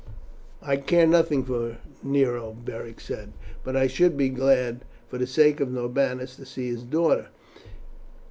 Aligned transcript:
"I 0.63 0.77
care 0.77 1.05
nothing 1.05 1.43
for 1.45 1.77
Nero," 2.01 2.53
Beric 2.59 2.99
said; 2.99 3.33
"but 3.63 3.75
I 3.77 3.85
should 3.85 4.17
be 4.17 4.29
glad, 4.29 4.83
for 5.07 5.19
the 5.19 5.27
sake 5.27 5.59
of 5.59 5.69
Norbanus, 5.69 6.35
to 6.37 6.45
see 6.47 6.65
his 6.71 6.81
daughter. 6.81 7.27